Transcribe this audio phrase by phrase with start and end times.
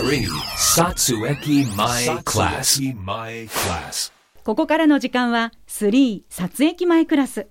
[0.00, 0.26] 3.
[0.56, 2.80] Satsueki My Class.
[3.04, 4.10] My Class.
[4.44, 7.48] ここからの時間は3撮影前クラス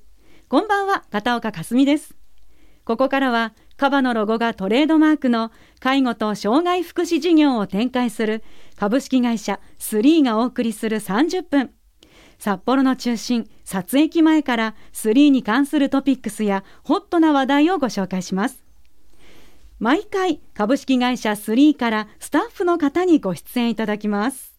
[0.47, 2.15] こんばんは片岡かすみです
[2.85, 8.44] ここからはカバのロゴがトレードマークの介護と障害福祉事業を展開する
[8.76, 11.70] 株式会社3がお送りする30分
[12.40, 18.69] 札幌の中心撮影前から3に関するトピックスやホットな話題をご紹介します
[19.80, 24.54] 毎回株式会社3からスタッフの方にご出演いただきます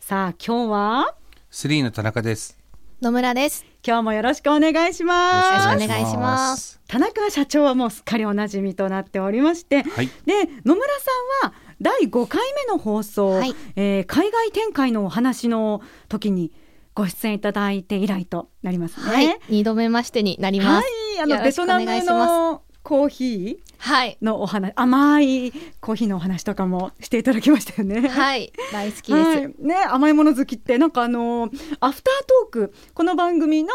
[0.00, 1.14] さあ今日は？
[1.48, 2.58] スリーの田中です。
[3.00, 3.64] 野村です。
[3.86, 6.78] 今日もよろしくお願いしますよろしくお願いします。
[6.86, 10.10] 田中社長はもうすっかりおなじみとなっておりまして、はい。
[10.26, 10.34] で
[10.66, 10.86] 野村
[11.40, 16.52] さんは第5回目の放送、はいえー海外展開のお話の時に
[16.94, 19.06] ご出演いただいて以来となりますね。
[19.06, 20.88] はい、二度目ましてになりまはす。
[21.16, 23.58] い、あのベトナムのコーヒはいー、
[24.22, 28.08] のお話、甘いコーヒーのお話とかもしていただきましたよね。
[28.08, 29.28] はい、大好きです。
[29.28, 31.50] はい、ね甘いもの好きってなんかあの
[31.80, 33.70] アフタートークこの番組の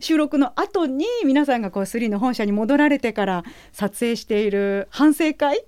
[0.00, 5.64] 収録の後に皆さんがこうスリーの本社に戻られてから撮影している反省会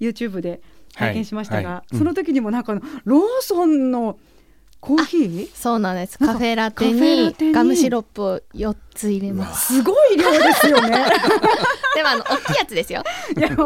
[0.00, 0.60] YouTube で
[0.94, 1.86] 拝見しましたが、はいはい。
[1.92, 1.98] うん。
[1.98, 4.18] その時にもなんかあのローソンの
[4.84, 5.50] コーヒー？
[5.54, 6.18] そうなんです。
[6.18, 7.00] カフェラテに
[7.38, 7.52] に？
[7.52, 9.76] ガムシロップを四つ入れます。
[9.76, 10.90] すごい量ですよね。
[11.96, 13.02] でもあの大きいやつですよ。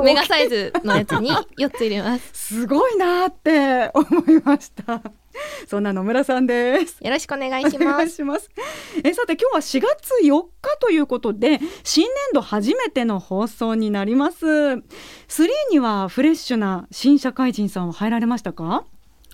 [0.04, 2.30] メガサイズのやつに四つ入れます。
[2.32, 5.02] すごいなって 思いました。
[5.68, 6.98] そんな野村さんです。
[7.02, 8.22] よろしくお願いします。
[8.24, 8.48] ます。
[9.02, 14.46] えさて今日は4月4日ということで新年度初めての放送になります。
[14.46, 14.82] 3
[15.72, 18.84] にはフレッシュな新社会人さんは入られましたか？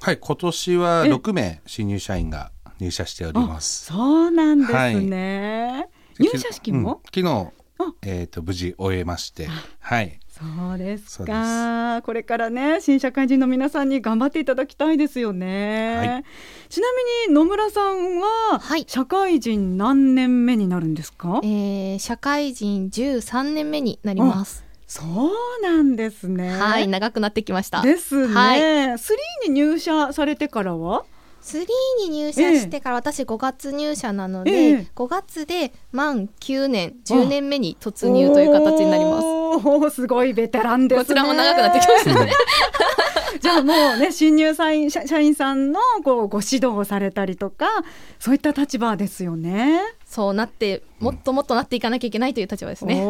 [0.05, 0.19] はい。
[0.19, 3.86] 今年はえ6名新入社員が入社しております。
[3.86, 5.88] そうなんですね。
[6.20, 7.00] 入社式うんも？
[7.06, 9.48] 昨日あ、えっ、と、無事終えまして。
[9.80, 10.20] はい。
[10.28, 12.02] そうですか。
[12.05, 15.96] これからね新社会人の皆さんに頑張っていただきたいですよね。
[15.96, 16.24] はい
[16.68, 16.86] ちな
[17.27, 21.40] みに野村さんは、はい社会人何年目になるんですか？
[21.45, 24.64] えー、社会人十三年目になります。
[24.86, 26.50] そうなんですね。
[26.50, 27.83] はい、長くなってきました。
[27.83, 28.34] ですね。
[28.34, 28.56] は
[28.92, 29.12] いス
[29.45, 31.05] リーに入社されてからは、
[31.40, 39.24] スリーに入社してから私5月入社なので、ええ5月で満9年10年目に突入という形になります。
[39.27, 41.05] おーすごいベテランですね。
[41.05, 42.33] こちらも長くなってきましたね。
[43.40, 47.66] じゃあもうね新入社員社社員さんのこうご指導をされたりとか、
[48.18, 49.80] そういった立場ですよね。
[50.06, 53.05] そうなってもっともっとなっていかなきゃいけないという立場ですね。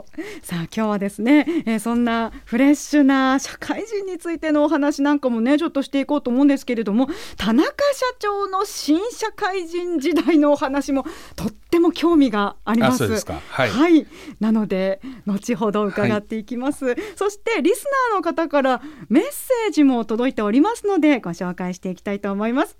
[0.00, 11.04] おーさあ今日はですね、えーそんなフレッシュな社会人についてのお話なんかもねちょっとしていこうと思うんですけれども田中社長の新社会人時代のお話も
[11.36, 12.94] とっても興味があります。
[12.94, 13.40] あそうですか。
[13.48, 14.06] はい。
[14.40, 22.76] なので後ほど伺っていきます、そしてリスナーの方からメッセージも届いておりますのでご紹介していきたいと思います。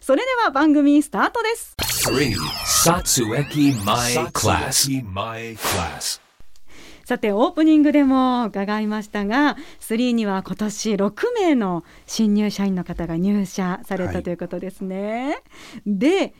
[0.00, 1.76] それでは番組スタートです。
[7.06, 15.40] さてオープニングでも伺いましたが3には今年6名の新入社員の方が入社されはいたということですね。
[15.86, 16.34] で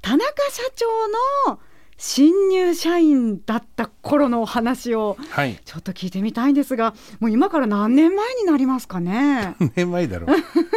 [0.00, 1.58] 田中社長の
[1.96, 5.58] 新入社員だった頃のお話をはい。
[5.64, 9.56] ちょっと聞いてみたいんですがもう今から何年前になりますかね？
[9.58, 10.36] 何年前だろう。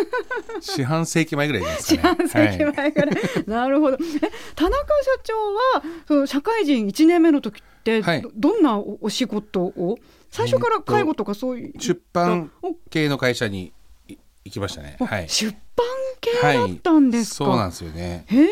[0.60, 2.28] 四半世紀前ぐらいです四かね。
[2.34, 3.12] 半世紀前から、
[3.46, 4.86] なるほどえ田中社
[5.24, 7.62] 長はその社会人1年目の時
[7.94, 9.98] ってど,、はいどんなおお仕事を？
[10.32, 13.72] 最初から介護とかそういう、出版お系の会社に
[14.08, 14.16] い
[14.46, 14.98] 行きましたね。
[15.00, 15.30] あはい。
[15.30, 15.86] 出版
[16.20, 18.26] 系だったんですか、そうなんですよね。
[18.28, 18.48] へえ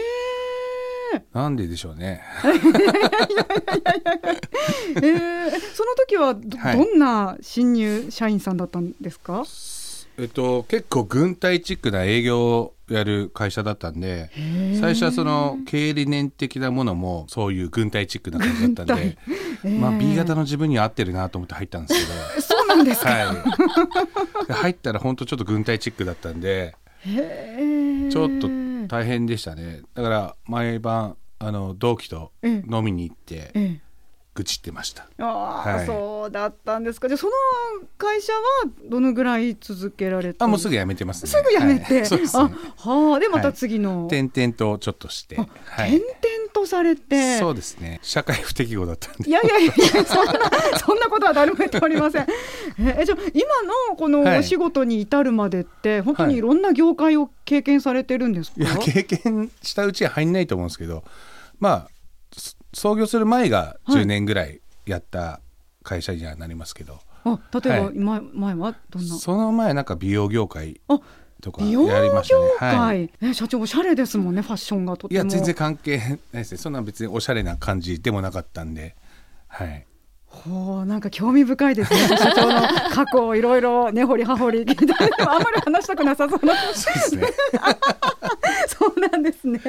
[1.34, 2.24] なんででしょうね。
[4.96, 9.44] えー、その時はど,、はいどんな新入社員さんだったんですか？
[10.18, 14.30] えっと、結構軍隊チックな営業をやる会社だったんで
[14.80, 19.18] 最初はその経営理念的なものもそういう軍隊チックな感じだったんで、
[19.80, 23.34] まあ、B 型の自分には合ってるなと思って入ったんですけど、そうなんですか、 は
[24.44, 26.76] い、で入ったら本当ちょっと軍隊チックだったんで
[27.06, 28.50] ちょっと
[28.88, 29.82] 大変でしたね。
[29.96, 33.93] だから毎晩あの同期と飲みに行ってええ
[34.36, 35.08] 愚痴ってました。
[35.20, 35.86] ああ、はい。
[35.86, 37.08] そうだったんですか。
[37.08, 37.34] じゃあその
[37.98, 38.40] 会社は
[38.90, 41.30] どのぐらい続けられたあもうすぐぐ辞めてますね。
[41.30, 42.06] すぐ辞めて、はい。
[42.08, 42.44] そうですね。
[42.44, 45.98] あはあでまた次の、転々とちょっとして、あはい。
[45.98, 47.38] 転々とされて。
[47.38, 48.00] そうですね。
[48.02, 49.30] 社会不適合だったんで。
[49.30, 49.74] いやいやいや
[50.06, 50.34] そんな
[50.80, 52.28] そんなことは誰も言っておりません。
[52.80, 54.40] えじゃあ今のこのはい。
[54.40, 58.56] お仕事に至るまでって、本当にいろんな業界を経験されてるんですか？
[58.58, 61.04] いや経験したうちは入んないと思うんですけど
[61.60, 61.93] まあそ
[62.74, 64.04] 創業する前がはい。
[64.04, 65.40] 10年ぐらいやった
[65.84, 67.96] 会社にはなりますけど、あ例えば、はい。
[67.96, 69.16] 今前はどんな？
[69.16, 71.00] その前なんか美容業界あ
[71.42, 71.70] とかや
[72.02, 72.74] りましたね。
[72.74, 73.12] はい。
[73.22, 75.22] え社長おしゃれですもんねファッションがとても。
[75.22, 76.58] いや全然関係ないですね。
[76.58, 78.96] そんな別におしゃれな感じでもなかったんで。
[79.48, 79.86] はい。
[80.26, 82.08] ほうなんか興味深いですね。
[82.18, 84.64] 社長の過去をいろいろ根掘り葉掘り。
[84.64, 84.94] 聞いて
[85.24, 86.56] あんまり話したくなさそうな。
[86.74, 87.28] そうですね。
[88.68, 89.60] そうなんですね。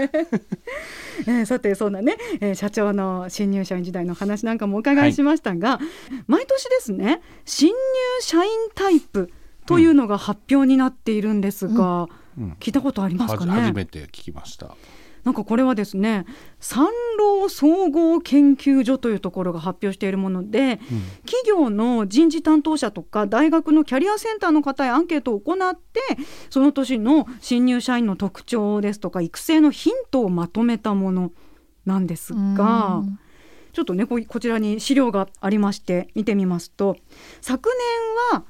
[1.27, 5.81] えーさてそんなね、えー社長の新入社員時代の話なんかもお伺いしましたが、
[6.27, 7.75] 毎年ですね新入
[8.21, 9.31] 社員タイプ
[9.67, 12.57] というのが発表になっているんですが、うん。
[12.61, 14.77] 聞いたことありますかはじ初ねめて聞きました
[15.25, 16.27] なんかこれはですね
[16.61, 16.89] 産
[17.19, 20.79] 労総合研究所というところが発表しているもので、
[21.27, 26.01] 企業の人事担当者とか大学のキャリアセンターの方へアンケートを行って
[26.51, 31.33] その年の新入社員の特徴ですとか育成のヒントをまとめたもの
[31.87, 33.19] なんですがうん。
[33.73, 36.97] ちょっとねここちらに資料がありまして見てみますと
[37.41, 37.71] 昨
[38.33, 38.45] 年は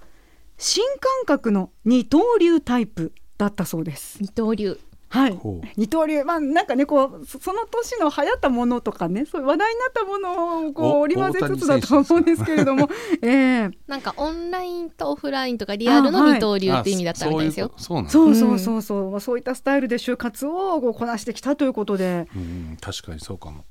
[0.59, 4.19] 新感覚の二刀流タイプだったそうです。
[4.21, 4.79] 二刀流
[5.15, 5.39] はい。
[5.77, 12.89] 二刀流、まあ、なんかね、こう、そその年の流行ったものとかね、そういう話題になったものを、こう、お織り交ぜつつだと思うんですけれども。
[13.23, 13.71] ええ。
[13.87, 17.71] なんかオンラインとオフラインとかリアルの二刀流って意味だったみたいですよ。
[17.77, 17.81] あ。
[17.81, 22.27] そうそうそうそうそうそう、まあ、そういったスタイルで就活をこうこなしてきたということで。
[22.35, 23.65] うん確かにそうかも。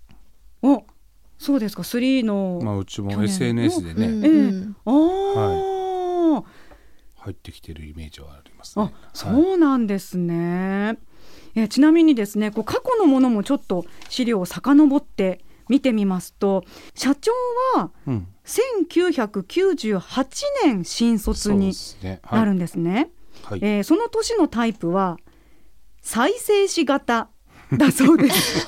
[0.62, 0.86] お、
[1.38, 2.62] そうですか、スリーの。
[2.64, 6.44] まあうちも SNS でね、うんええああ、
[7.18, 8.86] 入ってきてるイメージはありますね。
[8.86, 8.94] あ、はい。
[9.14, 10.98] そうなんですね。
[11.56, 16.64] えちなみにですね、こう過去のものもちょっと資料を遡って見てみますと、
[16.96, 17.32] 社長
[17.76, 18.28] はうん。
[18.46, 20.02] 1998
[20.66, 21.74] 年新卒に
[22.32, 23.12] なるんですね。
[23.44, 23.60] はい。
[23.62, 25.18] えーその年のタイプは
[26.02, 27.30] 再生紙型
[27.78, 28.68] だそうです。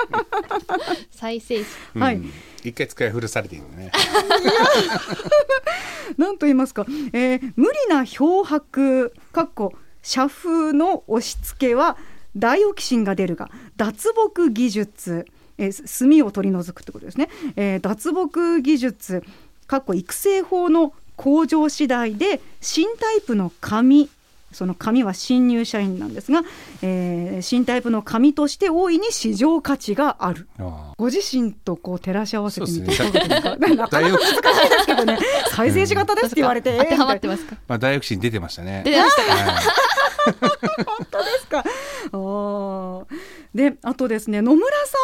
[1.12, 1.64] 再生
[1.94, 2.02] うん。
[2.02, 2.20] はい。
[2.64, 3.92] 一回使い古されているね。
[6.16, 9.74] なんと言いますか、えー無理な漂白（かっこ
[10.06, 11.96] 煮風の押し付けは
[12.36, 15.26] ダイオキシンが出るが脱木技術、
[15.58, 19.22] え炭を取り除くってことですね、えー脱木技術
[19.66, 24.08] （かっこ育成法の向上次第で新タイプの紙
[24.52, 26.42] その紙は新入社員なんですが、
[26.82, 30.46] えー新タイプの紙として大いに市場価値がある。
[30.58, 33.56] あご自身とこう照らし合わせてみていそうかがですか？
[33.76, 34.95] なかなか難しいですけど
[35.64, 35.70] ね。
[35.70, 37.56] 再生紙型ですって言われて、当てはまってまますか？
[37.68, 39.32] まあ大学士に出てましたね出てましたか？
[39.32, 39.62] はい
[41.40, 41.64] すか？
[43.54, 44.96] で、あとですね、野村さ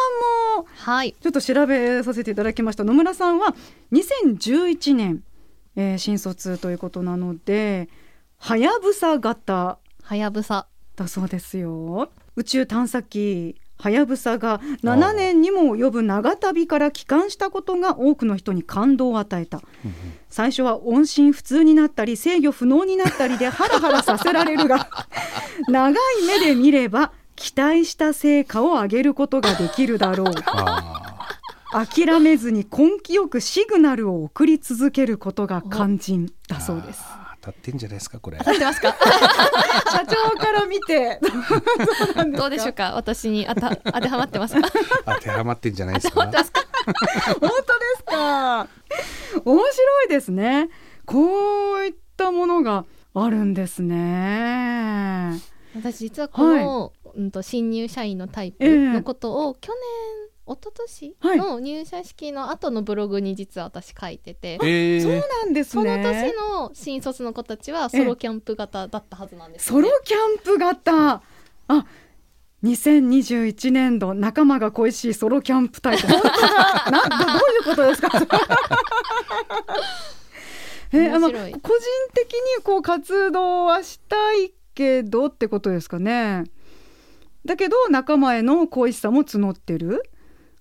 [0.57, 1.15] んもはい。
[1.19, 2.83] ちょっと調べさせていただきました。
[2.83, 3.55] 野村さんは
[3.91, 5.23] 2011年、
[5.75, 7.89] えー新卒ということなので、
[8.37, 10.67] はやぶさ型はやぶさ。
[10.95, 19.61] だそうですよ宇宙探査機はやぶさが7年にも及ぶ長旅から帰還したことが多くの人に感動を与えた。
[20.29, 24.87] 最初は音信不通になったり制御不能になったりでハラハラさせられるが
[25.67, 25.93] 長い
[26.25, 30.33] 目で見れば期待した成果を上げることができるだろう。
[30.45, 31.01] あ。
[31.73, 38.95] 諦めずに根気よくシグナルを送り続けることが肝心だそうですー当たってんじゃないですかこれ合ってますか？
[39.91, 41.19] 社長から見て
[42.37, 42.93] どうでしょうか？
[42.95, 44.69] 私にあた当てはまってますか？
[45.05, 46.21] 当てはまってんじゃないですか？
[46.23, 46.51] 本当です
[48.05, 48.67] か？
[49.45, 50.69] 面白いですね。
[51.05, 55.33] こういったものがあるんですね。
[55.75, 66.33] 私実はこの、うんと新入社員のタイプええのことを去年一昨年はいの入社式の後のブログに実は私書いてて、えそうーなんですその年ね。
[66.33, 71.21] の新卒の子たちはソロキャンプ型だったはずなんですよね、ソロキャンプ型。
[71.69, 71.85] あ、
[72.63, 76.07] 2021年度仲間が恋しいソロキャンプタイプ。
[76.07, 76.91] 本当だ。
[76.91, 78.09] などどういうことですか？
[80.91, 81.51] えあの個人
[82.13, 86.43] 的にこう活動はしたいけどってことですかね。
[87.45, 90.03] だけど仲間への恋しさも募ってる。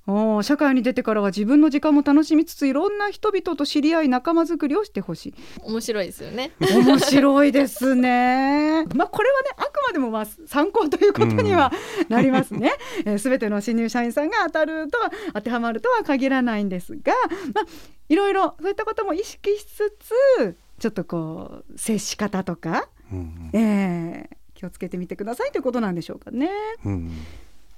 [0.06, 5.34] おー社会に出てからは自分の時間も楽しみつついろんな人々と知り合い仲間作りをしてほしい。
[5.62, 8.84] 面白いですよね面白いですね。
[8.96, 11.72] まあこれはねあくまでもまあ参考ということには
[12.08, 12.72] なりますね。
[13.02, 17.14] すべ、えー全ての新入社員さんが当たるとは当てはまるとは限らないんですが、
[17.54, 17.66] まあ
[18.08, 26.48] いろいろそういったことも意識しつつちょっとこう接し方とか、うんえー気をつけてみてくださいということなんでしょうかね。
[26.84, 27.10] うんうん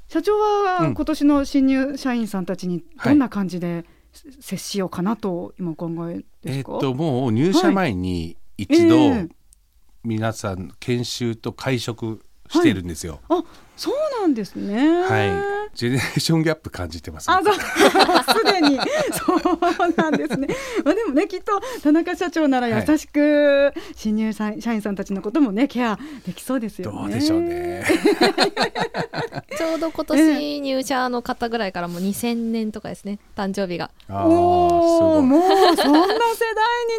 [0.09, 3.85] 社長はうん今年の新入社員さんたちにどんな感じで
[4.41, 6.73] 接しようかなと今お考えですか？
[6.73, 9.29] えーっともう入社前に一度、ええ
[10.05, 12.21] 皆さん研修と会食
[12.51, 13.21] してるんですよ。
[13.31, 13.43] あ、
[13.77, 15.03] そうなんですね。
[15.03, 15.25] は
[15.73, 17.31] い、ジェネレーションギャップ感じてます。
[17.31, 18.79] あ、そう、 すでに、
[19.13, 20.49] そうなんですね。
[20.85, 26.99] まあ、でもねきっと田中社長なら優しく、新入社員さんたちのこともねケアできそうですよね。
[26.99, 27.85] どうでしょうね。
[29.57, 35.43] ちょうど今年入社の方ぐらいからもう2000年とかですね誕生日がおおすもう
[35.77, 36.09] そんな世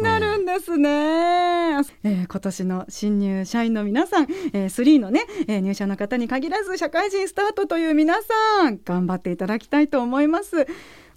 [0.00, 0.88] になるんですね、
[2.02, 10.66] えー今年の新入社員の皆さん、えー、3のね、えー入社の方に限らず社会人スタートという皆さん頑張っていただきたいと思います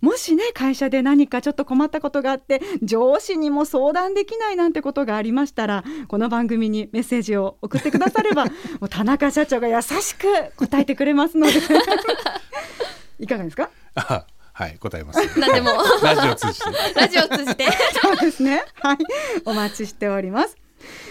[0.01, 8.45] もしね会社で何かちょっと困ったことがあって上司にも相談できないなんてことがありましたらこの番組にメッセージを送ってくだされば
[8.79, 10.25] もう田中社長が優しく
[10.55, 11.53] 答えてくれますので
[13.19, 13.69] いかがですか？
[13.95, 15.39] あはい答えます。
[15.39, 15.69] 何でも
[16.03, 16.65] ラジオ通じて。
[16.95, 17.65] ラジオを通じて
[18.01, 18.63] そうですね。
[18.81, 18.97] はい、
[19.45, 20.57] お待ちしております。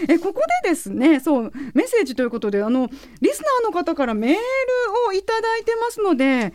[0.07, 2.89] えここでですねそうメッセージということであの
[3.21, 4.37] リスナーの方からメール
[5.07, 6.53] をいただいてますので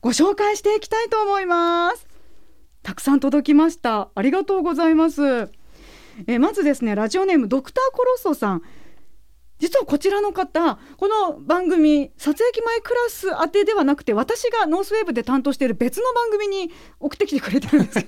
[0.00, 2.06] ご紹介していきたいと思います。
[2.82, 4.10] たくさん届きました。
[4.14, 5.50] ありがとうございます。
[6.26, 8.62] えまずですねラジオネームドクターコロッソさん。
[9.58, 17.98] 実はこちらの方この番組撮影機前クラス宛てではなくて私がノースウェーブで担当している別の番組に送ってきてくれてるんです。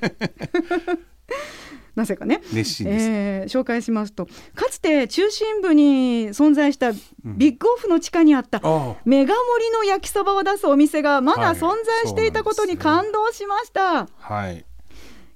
[1.96, 2.42] なぜかね。
[2.52, 3.06] 熱心です。
[3.06, 6.92] えー紹介しますとかつて中心部に存在した
[7.24, 11.54] ビッグオフの地下にあった、あメガ盛りの焼きそばを出すお店がまだはい。
[11.54, 14.64] 存在していたことに感動しました、あはい。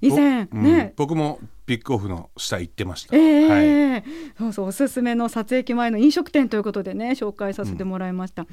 [0.01, 0.63] 以前ぼうん。
[0.63, 3.15] ね、僕もビッグオフの下行ってました。
[3.15, 4.03] えーはい。
[4.37, 8.45] そうそうおすすめの撮影機前の飲食店ということでね紹介させてもらいました、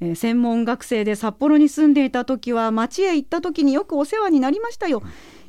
[0.00, 5.02] えー専門学生で札幌に住んでいた時は町へ行った時によくお世話になりましたよ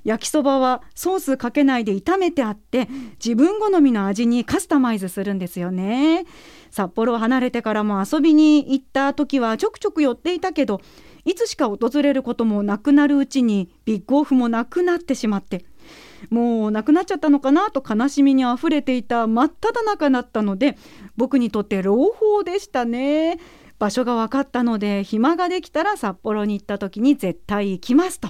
[0.03, 2.87] 焼きそばはソースかけないで炒めてあって
[3.23, 6.25] 自分好みの味にカスタマイズするんですよね。
[6.71, 10.79] 札幌を離れてからも遊びに行った時はちょくちょく寄っていたけど
[11.25, 15.65] いつしか訪れることもなくなるうちにビッグオフもなくなってしまって
[16.29, 20.77] もうなくなっちゃったのかなと悲しみにあふれていた真っ只中だったので
[21.17, 23.39] 僕にとって朗報でしたね。
[23.79, 28.29] 場所が分かったので暇ができたら札幌に行った時に絶対行きますと。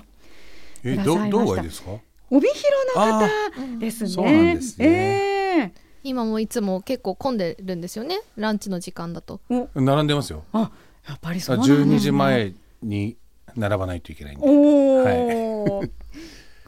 [0.83, 1.29] えくださいました。
[1.31, 1.91] どどうがいいですか？
[2.29, 2.63] 帯広
[2.95, 4.09] の方ですね。
[4.09, 4.87] そうなんですね。
[4.87, 5.71] え
[6.03, 8.19] 今もいつも結構混んでるんですよね。
[8.35, 9.39] ランチの時間だと。
[9.75, 10.43] 並んでますよ。
[10.53, 10.71] あ
[11.07, 11.95] やっぱりそうなんですね。
[11.95, 13.17] 12時前に
[13.55, 14.45] 並ばないといけないんで。
[14.47, 15.83] おお、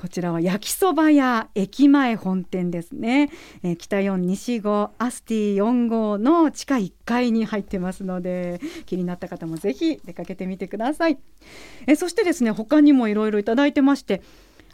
[0.04, 3.30] こちらは焼きそば屋駅前本店ですね、
[3.64, 11.18] えー北4西5アスティ4号の地下1階に入ってますので気になった方もぜひ出かけてみてください。
[11.88, 14.22] えーそしてですね他にもいろいろいただいてまして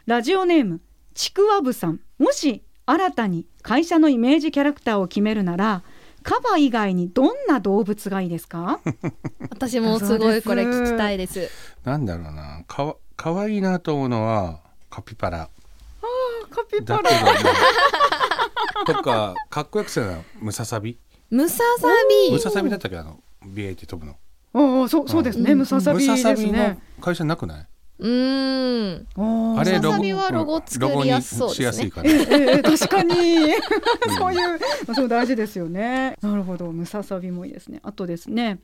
[0.07, 0.81] ラジオネーム
[1.13, 1.99] ちくわぶさん。
[2.17, 5.83] もし新たに会社のイメージキャラクターを決めるなら
[6.23, 8.79] カバ以外にどんな動物がいいですか？
[9.51, 11.49] 私もすごいこれ聞きたいです。
[11.83, 12.63] なんだろうな。
[12.67, 15.49] かわ可愛いなと思うのはカピバラ。
[16.49, 17.03] カピバラ。
[17.03, 17.09] ね。
[18.85, 20.07] とかかっこよくする
[20.39, 20.97] ムササビ。
[21.29, 21.87] ムササ
[22.27, 22.31] ビ。
[22.31, 22.97] ムササビだったっけ？
[22.97, 24.17] あの BAT 飛ぶの。
[24.53, 27.67] おおそうそうですね、うんムササビですムササビのね会社なくない？
[27.99, 29.59] うーん。
[29.59, 31.65] あれムササビはロゴ作りやすそうですね。
[31.65, 32.09] ロゴにしやすいから。
[32.09, 33.15] ええ確かに。
[34.17, 34.59] そういう
[34.95, 36.17] そう大事ですよね。
[36.21, 36.71] なるほど。
[36.71, 37.79] ムササビもいいですね。
[37.83, 38.57] あとですね。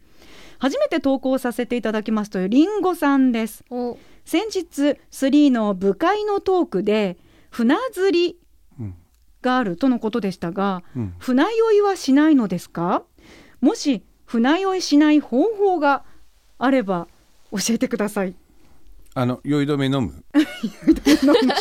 [0.57, 3.63] 初めて投稿させていただきますというリンゴさんです。
[3.69, 7.17] お先日3の部会のトークで
[7.51, 8.37] 船釣り
[8.79, 8.95] うん。
[9.41, 11.13] があるとのことでしたが、うん。
[11.19, 13.03] 船酔いはしないのですか？
[13.61, 16.03] もし船酔いしない方法が
[16.57, 17.07] あれば
[17.51, 18.35] 教えてください。
[19.13, 20.25] あの酔い止め飲む。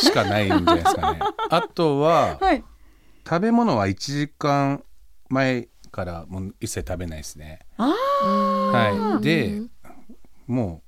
[0.01, 1.19] しかないんじゃないですかね。
[1.49, 2.63] あとははい。
[3.27, 4.83] 食べ物は1時間
[5.29, 7.59] 前からもう一切食べないですね。
[7.77, 9.23] あはい。
[9.23, 9.61] で、
[10.47, 10.84] もう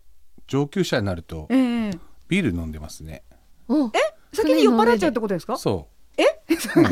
[0.48, 1.92] 上級者になるとええ。
[2.28, 3.24] ビール飲んでますね。
[3.70, 3.92] お。
[4.34, 5.58] 先に酔っ払っちゃうってことですか？
[5.58, 5.88] そ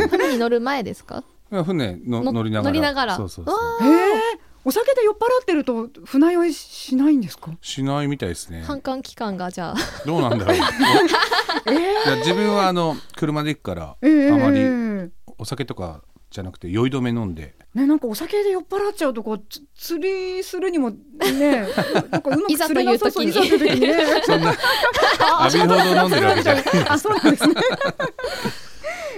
[0.09, 1.23] 船に乗る前ですか？
[1.51, 1.63] う。
[1.63, 2.69] 船のの乗りながら。
[2.69, 3.15] 乗りながら。
[3.17, 3.55] そうそうそう。
[3.83, 4.39] ええ。
[4.67, 7.51] お酒で酔っ払ってると船酔いしないんですか？
[7.61, 8.63] しないみたいですね。
[8.65, 9.75] 反感期間がじゃあ。
[10.05, 10.55] どうなんだろう。
[10.57, 14.31] いや自分はあの車で行くから、ええ。
[14.31, 17.55] あまりねお酒とかじゃなくて酔い止め飲んで。
[17.73, 19.37] なんかお酒で酔っ払っちゃうとこ
[19.77, 21.67] 釣りするにもね
[22.09, 24.21] なんかうまく釣れなさそういざという時にいざという時にね。
[24.25, 24.55] そんな
[25.45, 26.63] 浴びるほど飲んでるわけじゃない。
[26.87, 27.53] あそうなんですね。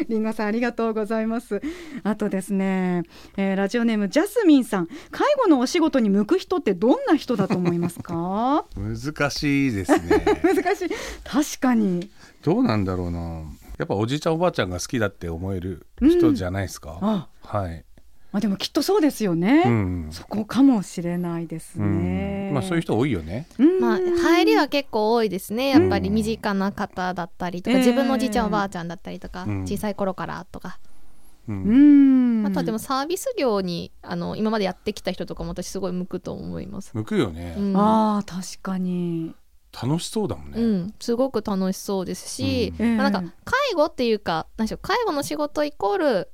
[0.09, 1.59] リンゴさんありがとうございます。
[2.03, 3.03] あとですね、
[3.35, 4.87] えーラジオネームジャスミンさん。
[5.11, 8.65] 介護のお仕事に向く人ってどんな人だと思いますか？
[8.75, 10.41] 難しいですね。
[10.43, 10.89] 難しい。
[11.23, 12.09] 確かに。
[12.43, 13.41] どうなんだろうな。
[13.77, 16.98] やっぱおじいちゃんおばあちゃんが好きだって思える人じゃないですか？
[17.01, 17.27] あ。
[17.43, 17.84] はい。
[18.34, 20.07] あでもきっとそうですよね、うん。
[20.12, 22.53] そこかもしれないですうね、ん。
[22.53, 23.48] まあそういう人多いよね。
[23.57, 23.79] うん。
[23.79, 25.69] まあ、入りは結構多いですね。
[25.69, 29.62] やっぱり身近な方だったりとか、ええ自分のおじいちゃんおばあちゃんだったりとか、うん。
[29.62, 30.77] 小さい頃からとか、
[31.48, 32.43] ううん。
[32.43, 36.91] んあとはでもサービス業にあの今までやってきた人とかも私すごい向くと思います。
[36.93, 37.77] 向くよね、うん。
[37.77, 39.34] ああ確かに、
[39.81, 40.62] 楽しそうだもんね。
[40.62, 42.98] うん、すごく楽しそうですし、うん。
[42.98, 46.29] まあなんか介護っていうか何でしょう介護の仕事イコール、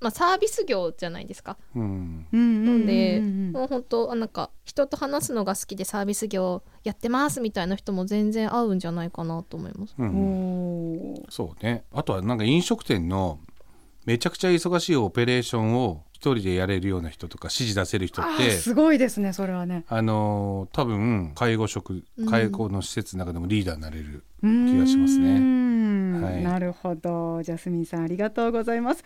[0.00, 1.56] まあ、サービス業じゃないですか。
[1.76, 1.82] うん。
[1.82, 3.20] うんうんうんうんなんで、
[3.58, 9.94] もう本当あなんか人と話すのが好きでサービス業やってますみたいな人も全然合うんじゃないかなと思います。
[9.96, 11.22] うん。
[11.28, 11.84] そうね。
[11.92, 13.38] あとはなんか飲食店の
[14.04, 19.84] めちゃくちゃ忙しいオペレーションを一人でやれるような人とか指示出せる人ってすごいですねそれはね。
[19.88, 22.26] あのー多分介護職うん。
[22.26, 25.32] 介護の施設の中でもリーダーになれる、気気がしますね。
[26.20, 26.42] はい。
[26.42, 27.42] なるほど。
[27.42, 29.04] ジャスミンさんありがとうございます。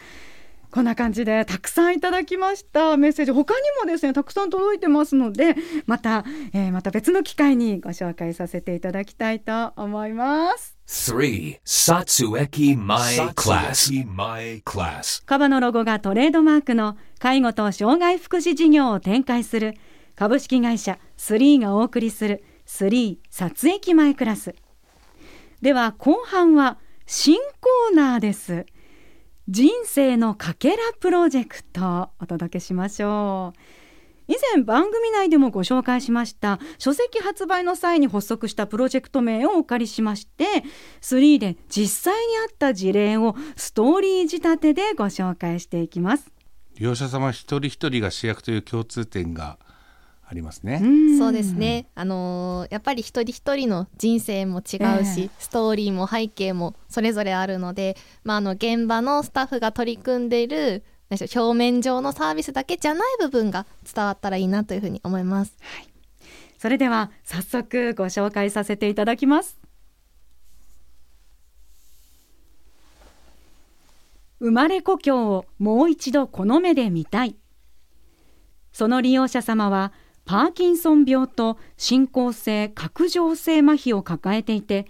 [0.71, 2.97] こんな感じでたくさんいただきました。
[2.97, 5.55] メッセージ他にもですねたくさん届いてますので
[5.87, 11.59] また、えーまた別の機会にご紹介させていただきたいと思います 3.
[11.65, 13.91] Satsueki My Class.
[14.07, 15.25] My Class.
[15.27, 19.75] カバのロゴがトレードマークの介護と障害福祉事業を展開する
[20.15, 24.55] 株式会社スリーがお送りするスリー撮影前クラス
[25.61, 28.65] では後半は新コーナーです
[29.49, 33.86] 人生のかけらプロジェクトお届けしましょう
[34.29, 40.45] 以前番組内でもご紹介しました書籍発売の際に発足したプロジェクト名をお借りしまして
[41.01, 46.31] 3で実際にあった事例をストーリー仕立てでご紹介していきます。
[46.79, 49.59] 利用者様一人一人が主役という共通点が
[50.29, 50.83] ありますね。
[51.19, 65.57] そうですね、あのーやっぱり一人一人の人生も違うし、ええストーリーも背景もそれぞれあるので、まあ、あの現場のスタッフが取り組んでいる表面上のサービスだけじゃない部分が伝わったらいいなというふうに思います。
[66.59, 69.59] それでは早速ご紹介させていただきます。
[74.39, 77.37] 生まれ故郷をもう一度この目で見たい。
[78.73, 79.93] その利用者様は
[80.27, 84.87] パーキンソン病と進行性角上性麻痺を抱えていて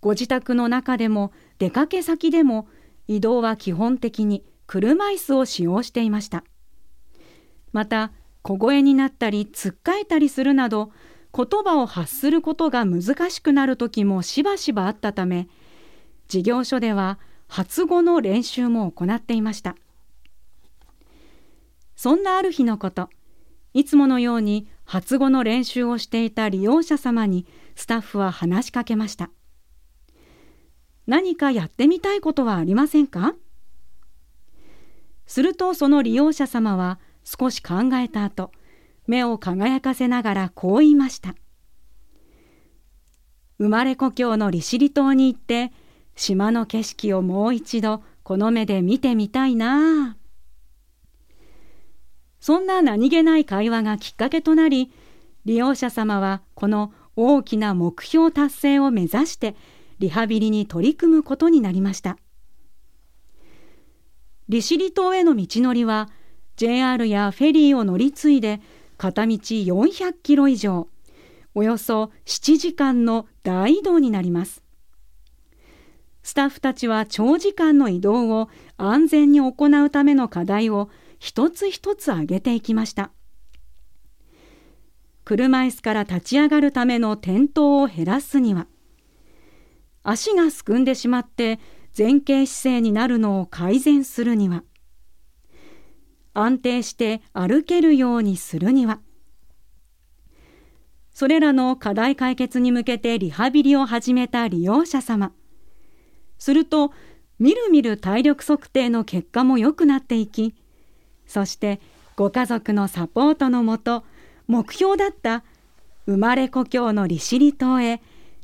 [0.00, 2.68] ご自宅の中でも出かけ先でも
[3.08, 6.44] 移動は基本的に車椅子を使用していました。
[7.72, 10.92] また小声になったりつっかえたりするなど
[11.34, 15.48] 言葉を発することが難しくなる時もしばしばあったため
[16.28, 19.76] 事業所では発語の練習も行っていました。
[21.94, 23.10] そんなある日のこと
[23.74, 29.30] いつものように発語の練習をしていた利用者様にスタッフは話しかけました。
[31.06, 33.34] 何かやってみたいことはありませんか？
[35.26, 38.52] するとその利用者様は少し考えた後
[39.06, 41.34] 目を輝かせながらこう言いました。
[43.58, 45.72] 生まれ故郷の利尻島に行って
[46.14, 50.16] 島の景色をもう一度この目で見てみたいな。
[52.40, 54.92] そんな何気ない会話がきっかけとなり
[55.44, 59.56] 利用者様はこの大きな目標達成を目指して
[59.98, 62.18] リハビリに取り組むことになりました。
[64.48, 66.08] 利尻島への道のりは
[66.56, 68.60] JR やフェリーを乗り継いで
[68.96, 70.88] 片道400キロ以上
[71.54, 74.62] およそ7時間の大移動になります。
[76.22, 83.10] スタッフたちは長時間の移動を安全に行うための課題を一つ一つ挙げていきました。
[85.24, 88.68] 車椅子から立ち上がるための転倒を減らすには
[90.04, 91.58] 足がすくんでしまって
[91.96, 94.64] 前傾姿勢になるのを改善するには。
[96.34, 99.00] 安定して歩けるようにするには。
[101.12, 105.32] それらの課題解決に向けてリハビリを始めた利用者様。
[106.38, 106.92] すると
[107.38, 110.54] みるみる体力測定の結果も良くなっていき
[111.26, 111.80] そして
[112.14, 114.04] ご家族のサポートのもと
[114.46, 115.44] 目標だった
[116.06, 118.00] 生まれ故郷の利尻島へ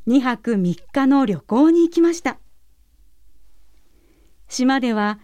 [0.06, 2.41] 2泊3日の旅行に行きました。
[4.52, 5.18] 島では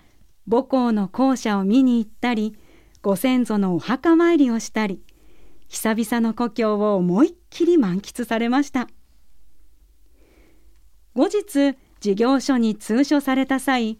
[0.50, 2.56] 母校の校舎を見に行ったり
[3.02, 5.02] ご先祖のお墓参りをしたり
[5.68, 8.88] 久々の故郷を思いっきり満喫されました。
[11.14, 13.98] 後日事業所に通所された際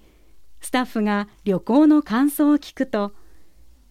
[0.61, 3.12] スタッフが旅行の感想を聞くと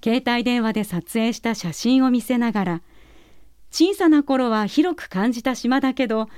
[0.04, 2.82] 携帯電話で撮影した写真を見せながら
[3.70, 6.30] 小さな頃は広く感じた島だけど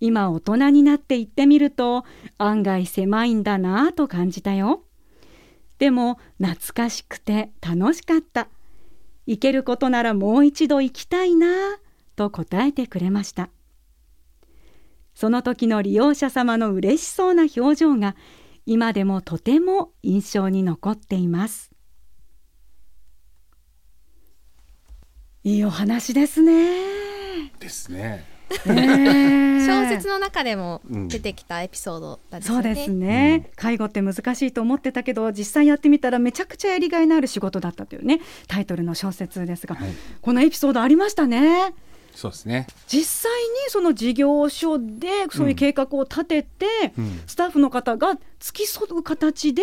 [0.00, 2.04] 今大人になって行ってみると
[2.38, 4.82] 案外狭いんだなぁと感じたよ。
[5.78, 8.48] でも懐かしくて楽しかった。
[9.26, 11.78] 行けることならもう一度行きたいな
[12.14, 13.50] と答えてくれました。
[15.14, 18.16] その時の利用者様の嬉しそうな表情が
[18.66, 21.70] 今でもとても印象に残っています。
[25.42, 27.52] いいお話ですね。
[27.60, 28.35] ですね。
[28.66, 32.62] 小説の中でも出てきたエピソードだですよね。
[32.62, 39.88] そうですね、介護って難しいと思ってたけど実際やってみたらめちゃくちゃやりがいのある仕事だったというねタイトルの小説ですが、はい。
[40.20, 41.74] このエピソードありましたね。
[42.14, 42.66] そうですね。
[42.88, 47.20] 実際にその事業所でそういう計画を立てて、うん。
[47.26, 49.62] スタッフの方が付き添う形で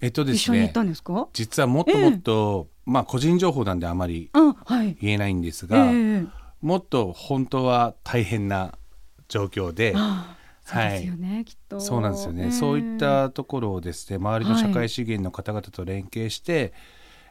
[0.00, 0.82] えっとですね一緒に行った。
[0.82, 4.96] んですか、実はもっともっと、まあ個人情報なんであまりあはい。
[5.00, 6.24] 言えないんですえが、え
[6.66, 8.76] もっと本当は大変な
[9.28, 9.94] 状況で、
[10.64, 11.78] そうですよね、きっと。
[11.78, 16.72] そうなんですよね、ええそういったところをですね周りの社会資源の方々と連携して、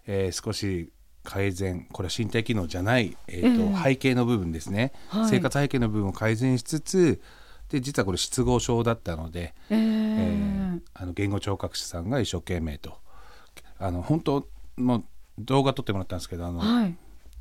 [0.08, 0.90] えー少し
[1.26, 3.84] 改善これは身体機能じゃない、えーとええ。
[3.84, 5.28] 背景の部分ですね、はい。
[5.28, 7.22] 生活背景の部分を改善しつつ
[7.68, 9.78] で実はこれ失語症だったので、ええ。
[9.78, 12.98] えーあの言語聴覚士さんが一生懸命と
[13.80, 15.04] あの本当もう
[15.40, 16.96] 動画撮ってもらったんですけどあの、はい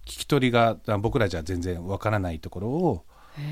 [0.05, 3.05] 聞き取りがあ僕らじゃ全然わからないところを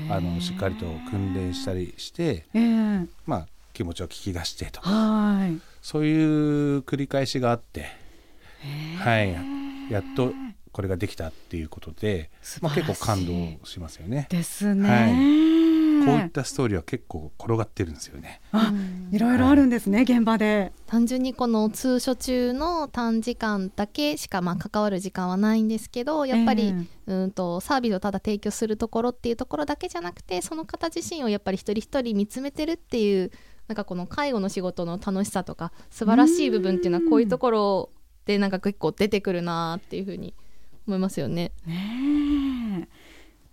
[0.09, 3.07] あのしっかりと訓練したりして、ええ。
[3.25, 5.59] まあ、気持ちを聞き出してとかはい。
[5.81, 6.23] そうい
[6.77, 7.87] う繰り返しがあって、
[8.99, 9.33] はい、
[9.91, 10.31] やっと
[10.71, 12.29] これができたっていうことで、
[12.61, 14.27] まあ、結構感動しますよね。
[14.29, 15.62] ですね、はい
[16.05, 18.41] こういったストーリーは結構転がってるんですよね。
[18.51, 18.73] あ
[19.11, 26.87] いろいろあるんですね、現場で単純にこの通所中の短時間だけしかまあ関わる時間はないんですけどやっぱり、ええ。
[27.05, 33.31] うんとサービスをただ提供するところっていうところだけじゃなくてその方自身をやっぱり一人一人見つめてるっていう
[33.67, 37.89] なんかこの介護の仕事の楽しさとか素晴らしい部分っていうのはこういうところ
[38.25, 40.33] でなんか結構出てくるなっていうふうに
[40.87, 41.51] 思いますよね。
[41.65, 43.02] ねえ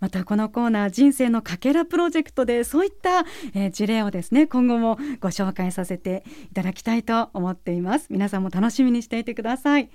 [0.01, 3.19] またこのコーナー人生のかけらプロジェクトでそういった、
[3.53, 8.07] えー事例をですね今後もご紹介させていただきたいと思っています。
[8.09, 9.89] 皆さんも楽しみにしていてください。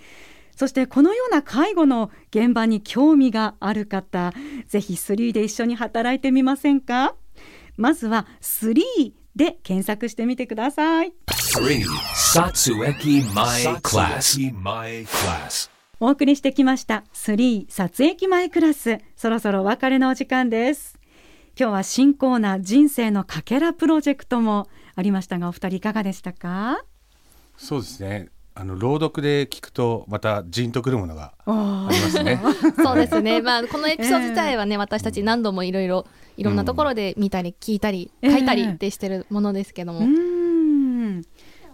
[0.56, 4.32] そしてこのような介護の現場に興味がある方
[4.68, 7.14] ぜひ3で一緒に働いてみませんか？
[7.76, 11.12] まずは3で検索してみてください。
[15.96, 15.96] 3.
[15.96, 15.96] Satsueki My Class.
[15.96, 15.96] My Class.
[15.98, 17.04] お送りしてきました。
[17.14, 18.98] 3撮影前クラス。
[19.16, 20.98] そろそろお別れのお時間です。
[21.58, 26.84] 今日は新コーナー人生のかけらプロジェクトもありましたがお二人いかがでしたか？
[27.56, 28.28] そうですね。
[28.54, 32.40] あの朗読で聞くとまたジンとくるものがあありますね。
[32.76, 36.06] そうですね、まあ、このエピソード自体はね、私たち何度もいろいろ
[36.36, 40.35] いろんなところで見たり聞いたり、ええ書いたりってしてるものですけども、うーん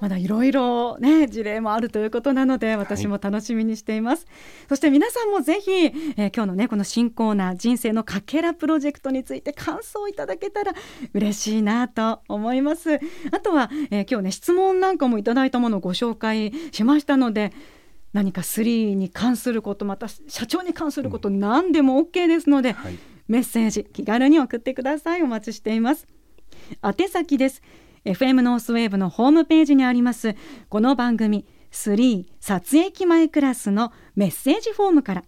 [0.02, 4.26] まだいろいろね事例もあるということなので私も楽しみにしています、
[4.68, 10.72] そして皆さんもぜひ、えー今日のねこの新コーナー人生のかけらプロジェクトについて感想をいただけたら
[11.14, 12.98] 嬉しいなと思います。
[13.30, 17.52] あとは、えー今日ね質問なんかもいただいたものをご紹介しましたので
[18.12, 22.98] 何か3に関することまた社長に関すること何でも OK ですので、はい。
[23.28, 25.22] メッセージ気軽に送ってください。
[25.22, 26.08] お待ちしています。
[26.82, 27.62] 宛先です
[28.04, 30.34] FM ノースウェーブのホームページにあります
[30.68, 35.24] この番組3撮影機前クラスのメッセージフォームから。